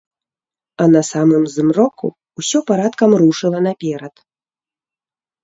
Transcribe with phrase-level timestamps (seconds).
[0.85, 2.07] А на самым змроку
[2.41, 4.15] ўсё парадкам рушыла наперад.